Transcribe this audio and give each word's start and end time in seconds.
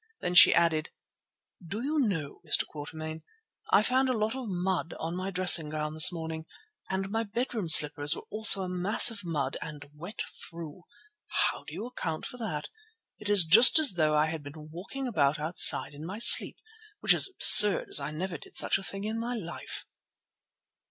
Then 0.19 0.33
she 0.33 0.51
added, 0.51 0.89
"Do 1.63 1.83
you 1.83 1.99
know, 1.99 2.41
Mr. 2.43 2.65
Quatermain, 2.65 3.21
I 3.71 3.83
found 3.83 4.09
a 4.09 4.17
lot 4.17 4.35
of 4.35 4.47
mud 4.47 4.95
on 4.99 5.15
my 5.15 5.29
dressing 5.29 5.69
gown 5.69 5.93
this 5.93 6.11
morning, 6.11 6.47
and 6.89 7.11
my 7.11 7.21
bedroom 7.23 7.69
slippers 7.69 8.15
were 8.15 8.25
also 8.31 8.63
a 8.63 8.67
mass 8.67 9.11
of 9.11 9.23
mud 9.23 9.57
and 9.61 9.87
wet 9.93 10.23
through. 10.49 10.85
How 11.51 11.65
do 11.65 11.75
you 11.75 11.85
account 11.85 12.25
for 12.25 12.37
that? 12.37 12.69
It 13.19 13.29
is 13.29 13.43
just 13.45 13.77
as 13.77 13.91
though 13.91 14.15
I 14.15 14.25
had 14.25 14.41
been 14.41 14.71
walking 14.71 15.07
about 15.07 15.37
outside 15.37 15.93
in 15.93 16.03
my 16.03 16.17
sleep, 16.17 16.57
which 17.01 17.13
is 17.13 17.29
absurd, 17.35 17.87
as 17.89 17.99
I 17.99 18.09
never 18.09 18.39
did 18.39 18.55
such 18.55 18.79
a 18.79 18.83
thing 18.83 19.03
in 19.03 19.19
my 19.19 19.35
life." 19.35 19.85